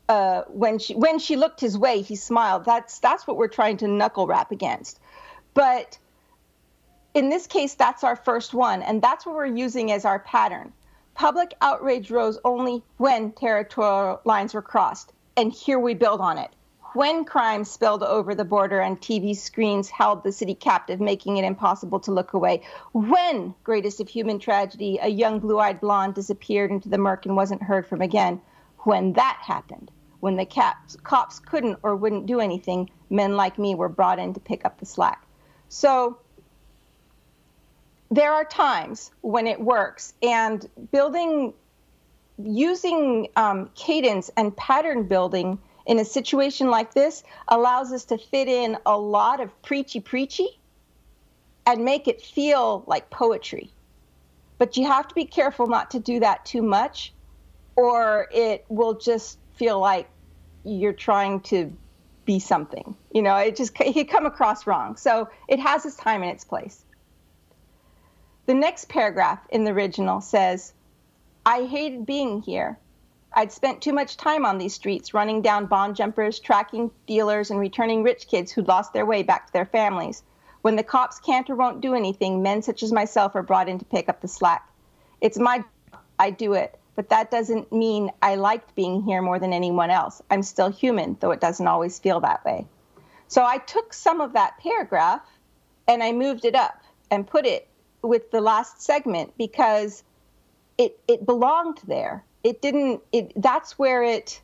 [0.08, 2.02] uh, when she when she looked his way.
[2.02, 2.64] He smiled.
[2.64, 5.00] That's that's what we're trying to knuckle rap against.
[5.54, 5.98] But
[7.14, 10.72] in this case, that's our first one, and that's what we're using as our pattern.
[11.14, 16.50] Public outrage rose only when territorial lines were crossed, and here we build on it
[16.94, 21.44] when crime spilled over the border and TV screens held the city captive, making it
[21.44, 22.62] impossible to look away.
[22.92, 27.36] When, greatest of human tragedy, a young blue eyed blonde disappeared into the murk and
[27.36, 28.40] wasn't heard from again.
[28.78, 33.74] When that happened, when the caps, cops couldn't or wouldn't do anything, men like me
[33.74, 35.24] were brought in to pick up the slack.
[35.68, 36.18] So
[38.10, 41.54] there are times when it works, and building,
[42.42, 48.48] using um, cadence and pattern building in a situation like this allows us to fit
[48.48, 50.48] in a lot of preachy preachy
[51.66, 53.72] and make it feel like poetry.
[54.58, 57.12] But you have to be careful not to do that too much,
[57.76, 60.08] or it will just feel like
[60.64, 61.72] you're trying to
[62.24, 62.94] be something.
[63.12, 64.96] You know, it just can come across wrong.
[64.96, 66.84] So it has its time and its place.
[68.50, 70.72] The next paragraph in the original says,
[71.46, 72.80] I hated being here.
[73.32, 77.60] I'd spent too much time on these streets, running down bond jumpers, tracking dealers, and
[77.60, 80.24] returning rich kids who'd lost their way back to their families.
[80.62, 83.78] When the cops can't or won't do anything, men such as myself are brought in
[83.78, 84.68] to pick up the slack.
[85.20, 85.62] It's my
[86.18, 90.22] I do it, but that doesn't mean I liked being here more than anyone else.
[90.28, 92.66] I'm still human, though it doesn't always feel that way.
[93.28, 95.22] So I took some of that paragraph
[95.86, 96.82] and I moved it up
[97.12, 97.68] and put it
[98.02, 100.02] with the last segment because
[100.78, 102.24] it it belonged there.
[102.42, 104.40] It didn't it that's where it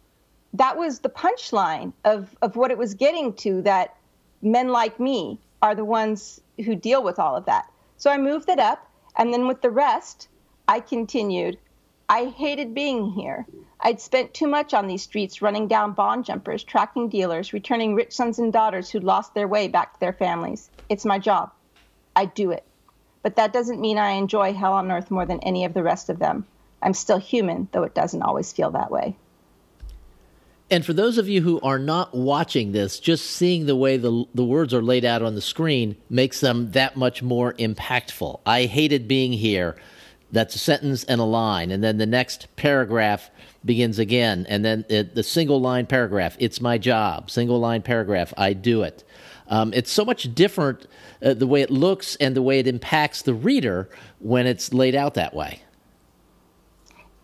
[0.54, 3.96] that was the punchline of of what it was getting to that
[4.42, 7.70] men like me are the ones who deal with all of that.
[7.96, 10.28] So i moved it up and then with the rest
[10.68, 11.58] i continued.
[12.08, 13.46] I hated being here.
[13.80, 18.12] I'd spent too much on these streets running down bond jumpers tracking dealers returning rich
[18.12, 20.70] sons and daughters who'd lost their way back to their families.
[20.88, 21.50] It's my job.
[22.14, 22.64] I do it
[23.26, 26.08] but that doesn't mean i enjoy hell on earth more than any of the rest
[26.08, 26.46] of them
[26.82, 29.16] I'm still human, though it doesn't always feel that way.
[30.70, 34.24] And for those of you who are not watching this, just seeing the way the,
[34.34, 38.40] the words are laid out on the screen makes them that much more impactful.
[38.44, 39.76] I hated being here.
[40.32, 41.70] That's a sentence and a line.
[41.70, 43.30] And then the next paragraph
[43.64, 44.44] begins again.
[44.48, 47.30] And then it, the single line paragraph, it's my job.
[47.30, 49.04] Single line paragraph, I do it.
[49.48, 50.86] Um, it's so much different
[51.22, 53.88] uh, the way it looks and the way it impacts the reader
[54.18, 55.62] when it's laid out that way.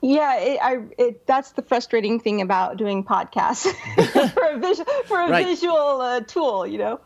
[0.03, 3.73] Yeah, it, I, it, that's the frustrating thing about doing podcasts
[4.33, 5.47] for a, visual, for a right.
[5.47, 7.01] visual uh, tool, you know.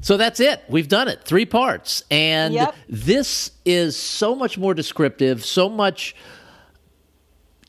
[0.00, 0.62] So that's it.
[0.68, 1.22] We've done it.
[1.22, 2.02] Three parts.
[2.10, 2.74] And yep.
[2.88, 6.16] this is so much more descriptive, so much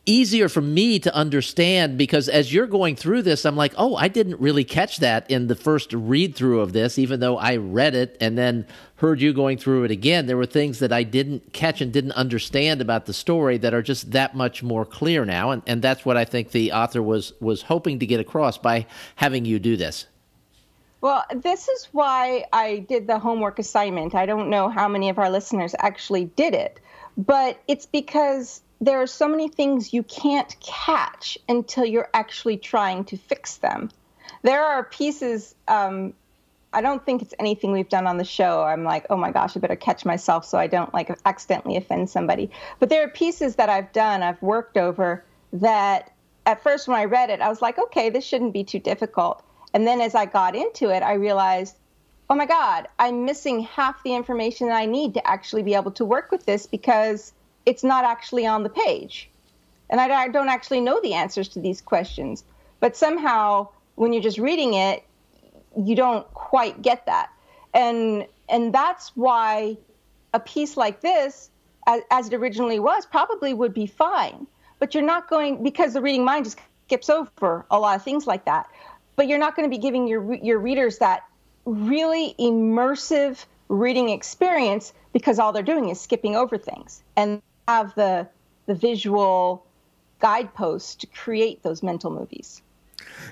[0.09, 4.07] easier for me to understand because as you're going through this, I'm like, oh, I
[4.07, 7.93] didn't really catch that in the first read through of this, even though I read
[7.93, 10.25] it and then heard you going through it again.
[10.25, 13.83] There were things that I didn't catch and didn't understand about the story that are
[13.83, 15.51] just that much more clear now.
[15.51, 18.87] And, and that's what I think the author was, was hoping to get across by
[19.15, 20.07] having you do this.
[21.01, 24.15] Well, this is why I did the homework assignment.
[24.15, 26.79] I don't know how many of our listeners actually did it,
[27.15, 33.03] but it's because there are so many things you can't catch until you're actually trying
[33.05, 33.89] to fix them.
[34.43, 36.13] There are pieces, um,
[36.71, 38.63] I don't think it's anything we've done on the show.
[38.63, 42.09] I'm like, oh my gosh, I better catch myself so I don't like accidentally offend
[42.09, 42.49] somebody.
[42.79, 46.11] But there are pieces that I've done, I've worked over that
[46.45, 49.43] at first when I read it, I was like, okay, this shouldn't be too difficult.
[49.73, 51.75] And then as I got into it, I realized,
[52.29, 55.91] oh my God, I'm missing half the information that I need to actually be able
[55.91, 57.33] to work with this because
[57.69, 59.29] it's not actually on the page.
[59.91, 62.43] And I, don't actually know the answers to these questions.
[62.79, 65.03] But somehow, when you're just reading it,
[65.77, 67.29] you don't quite get that.
[67.73, 69.77] And and that's why
[70.33, 71.51] a piece like this,
[71.85, 74.47] as, as, it originally was, probably would be fine.
[74.79, 76.57] But you're not going because the reading mind just
[76.87, 78.67] skips over a lot of things like that.
[79.15, 81.23] But you're not going to be giving your your readers that
[81.65, 87.03] really immersive reading experience because all they're doing is skipping over things.
[87.15, 88.27] And have the
[88.65, 89.65] the visual
[90.19, 92.61] guideposts to create those mental movies.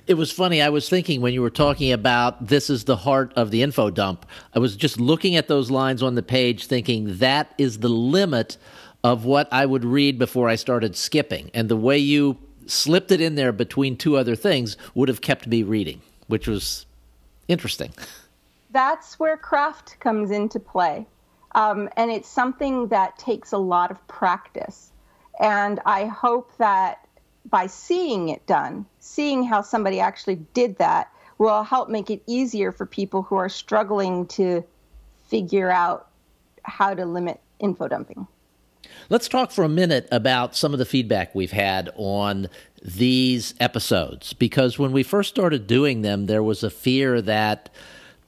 [0.08, 0.62] It was funny.
[0.62, 3.90] I was thinking when you were talking about this is the heart of the info
[3.90, 4.26] dump.
[4.56, 8.58] I was just looking at those lines on the page, thinking that is the limit
[9.04, 11.52] of what I would read before I started skipping.
[11.54, 15.48] And the way you slipped it in there between two other things would have kept
[15.48, 16.86] me reading, which was
[17.48, 17.92] interesting
[18.78, 21.06] that's where craft comes into play.
[21.58, 24.92] Um, and it's something that takes a lot of practice.
[25.40, 27.08] And I hope that
[27.50, 32.72] by seeing it done, seeing how somebody actually did that, will help make it easier
[32.72, 34.64] for people who are struggling to
[35.30, 36.10] figure out
[36.62, 38.28] how to limit info dumping.
[39.10, 42.50] Let's talk for a minute about some of the feedback we've had on
[42.84, 47.70] these episodes because when we first started doing them, there was a fear that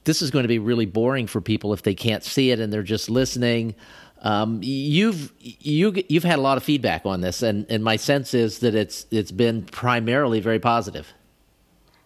[0.09, 2.73] this is going to be really boring for people if they can't see it and
[2.73, 3.75] they're just listening.
[4.23, 8.33] Um, you've you you've had a lot of feedback on this, and, and my sense
[8.33, 11.13] is that it's it's been primarily very positive.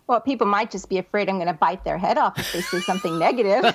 [0.08, 2.60] Well, people might just be afraid I'm going to bite their head off if they
[2.60, 3.64] say something negative.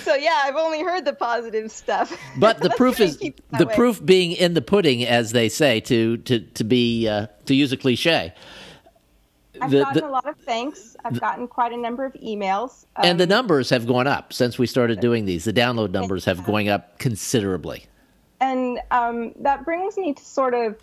[0.00, 2.18] so yeah, I've only heard the positive stuff.
[2.38, 3.34] But the proof is the
[3.66, 3.74] way.
[3.74, 7.72] proof being in the pudding, as they say, to to to be uh, to use
[7.72, 8.32] a cliche.
[9.60, 10.96] I've the, gotten the, a lot of thanks.
[11.04, 12.86] I've gotten quite a number of emails.
[12.96, 15.44] Um, and the um, numbers have gone up since we started doing these.
[15.44, 17.86] The download numbers have going up considerably.
[18.40, 20.76] And um, that brings me to sort of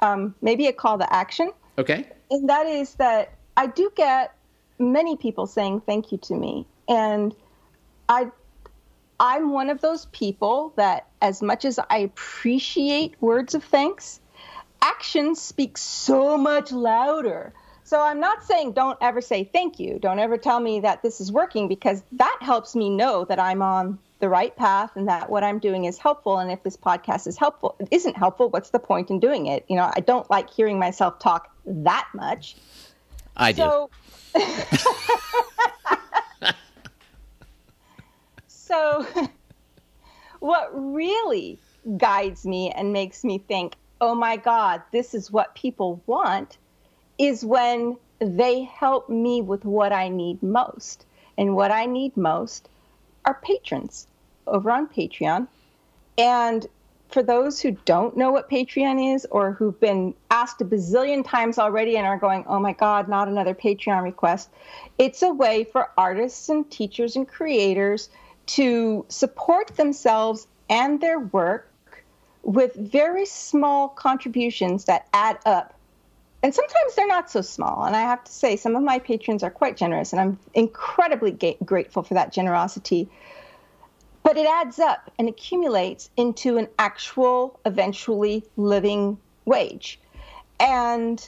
[0.00, 1.50] um, maybe a call to action.
[1.78, 2.06] Okay.
[2.30, 4.34] And that is that I do get
[4.78, 6.66] many people saying thank you to me.
[6.88, 7.34] And
[8.08, 8.30] I
[9.20, 14.18] I'm one of those people that as much as I appreciate words of thanks,
[14.80, 17.52] actions speak so much louder.
[17.90, 19.98] So I'm not saying don't ever say thank you.
[19.98, 23.62] Don't ever tell me that this is working because that helps me know that I'm
[23.62, 26.38] on the right path and that what I'm doing is helpful.
[26.38, 29.64] And if this podcast is helpful, isn't helpful, what's the point in doing it?
[29.68, 32.54] You know, I don't like hearing myself talk that much.
[33.36, 33.90] I so,
[34.36, 34.40] do.
[38.46, 39.04] so,
[40.38, 41.58] what really
[41.96, 46.56] guides me and makes me think, oh my God, this is what people want
[47.20, 51.04] is when they help me with what I need most.
[51.36, 52.68] And what I need most
[53.26, 54.06] are patrons
[54.46, 55.46] over on Patreon.
[56.16, 56.66] And
[57.10, 61.58] for those who don't know what Patreon is or who've been asked a bazillion times
[61.58, 64.48] already and are going, oh my God, not another Patreon request,
[64.96, 68.08] it's a way for artists and teachers and creators
[68.46, 71.70] to support themselves and their work
[72.42, 75.74] with very small contributions that add up
[76.42, 77.84] and sometimes they're not so small.
[77.84, 81.32] And I have to say, some of my patrons are quite generous, and I'm incredibly
[81.32, 83.08] ga- grateful for that generosity.
[84.22, 90.00] But it adds up and accumulates into an actual, eventually living wage.
[90.58, 91.26] And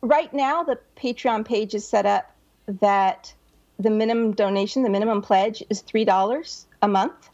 [0.00, 2.30] right now, the Patreon page is set up
[2.66, 3.34] that
[3.78, 7.30] the minimum donation, the minimum pledge is $3 a month.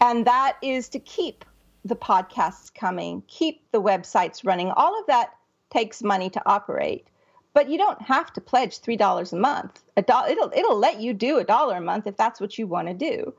[0.00, 1.44] And that is to keep
[1.84, 5.30] the podcasts coming, keep the websites running, all of that
[5.70, 7.06] takes money to operate.
[7.52, 9.82] But you don't have to pledge three dollars a month.
[9.96, 12.66] A do- it'll it'll let you do a dollar a month if that's what you
[12.66, 13.34] want to do.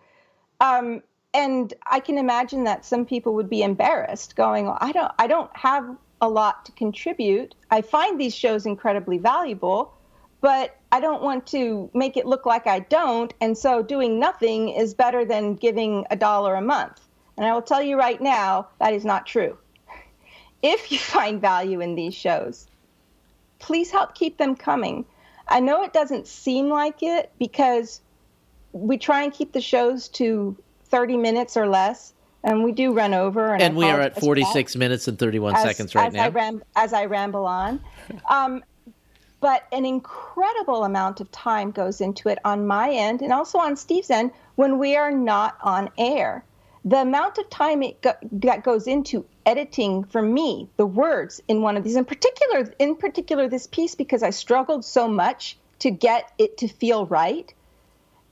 [0.60, 1.02] Um,
[1.34, 5.56] and I can imagine that some people would be embarrassed, going, "I don't I don't
[5.56, 7.56] have a lot to contribute.
[7.72, 9.94] I find these shows incredibly valuable,
[10.42, 13.34] but I don't want to make it look like I don't.
[13.42, 17.00] And so doing nothing is better than giving a dollar a month.
[17.38, 19.58] And I will tell you right now, that is not true
[20.62, 22.68] if you find value in these shows,
[23.60, 25.06] please help keep them coming.
[25.48, 28.02] I know it doesn't seem like it because
[28.74, 30.56] we try and keep the shows to
[30.86, 33.54] 30 minutes or less, and we do run over.
[33.54, 36.26] And, and we are at 46 minutes and 31 as, seconds right as now.
[36.26, 37.82] I ram- as I ramble on.
[38.30, 38.64] Um,
[39.40, 43.76] but an incredible amount of time goes into it on my end and also on
[43.76, 46.46] Steve's end when we are not on air
[46.86, 51.62] the amount of time it go- that goes into editing for me the words in
[51.62, 55.90] one of these in particular in particular this piece because i struggled so much to
[55.90, 57.54] get it to feel right.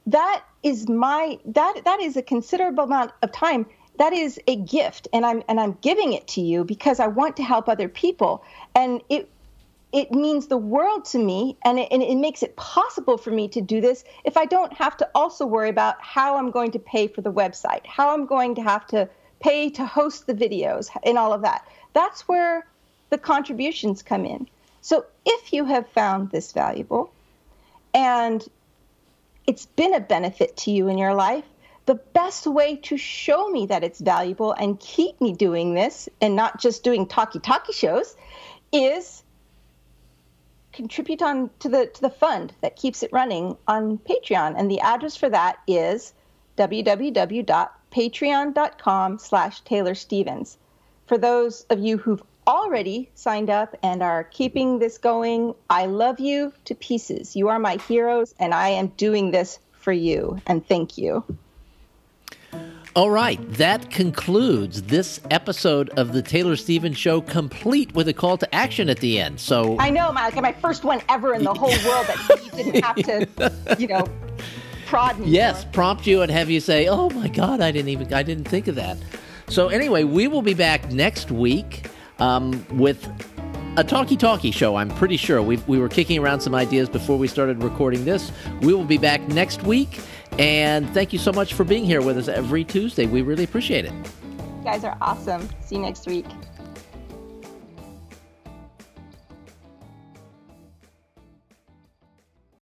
[0.06, 3.66] That is my that that is a considerable amount of time.
[3.98, 7.38] That is a gift and i'm and i'm giving it to you because i want
[7.38, 8.44] to help other people.
[8.76, 9.30] And it
[9.92, 13.48] it means the world to me and it, and it makes it possible for me
[13.48, 16.80] to do this if I don't have to also worry about how I'm going to
[16.80, 20.90] pay for the website, how I'm going to have to pay to host the videos
[21.04, 21.68] and all of that.
[21.94, 22.66] That's where
[23.10, 24.48] the contributions come in.
[24.82, 27.12] So if you have found this valuable
[27.94, 28.46] and
[29.48, 31.46] it's been a benefit to you in your life,
[31.86, 36.36] the best way to show me that it's valuable and keep me doing this and
[36.36, 38.16] not just doing talkie talkie shows
[38.72, 39.24] is
[40.72, 44.54] contribute on to the to the fund that keeps it running on Patreon.
[44.56, 46.14] And the address for that is
[47.92, 50.58] www.patreon.com slash Taylor Stevens.
[51.08, 56.20] For those of you who've already signed up and are keeping this going, I love
[56.20, 57.36] you to pieces.
[57.36, 60.42] You are my heroes, and I am doing this for you.
[60.48, 61.24] And thank you.
[62.96, 68.38] All right, that concludes this episode of the Taylor Stevens Show, complete with a call
[68.40, 69.40] to action at the end.
[69.40, 72.52] So I know, my, like my first one ever in the whole world that you
[72.64, 74.06] didn't have to, you know,
[74.90, 75.28] prod me.
[75.30, 75.70] Yes, for.
[75.72, 78.68] prompt you and have you say, "Oh my God, I didn't even, I didn't think
[78.68, 78.98] of that."
[79.48, 81.88] So anyway, we will be back next week
[82.20, 83.08] um, with
[83.78, 84.76] a talkie talkie show.
[84.76, 88.32] I'm pretty sure we we were kicking around some ideas before we started recording this.
[88.62, 90.00] We will be back next week.
[90.38, 93.06] And thank you so much for being here with us every Tuesday.
[93.06, 93.92] We really appreciate it.
[93.92, 95.50] You guys are awesome.
[95.60, 96.26] See you next week.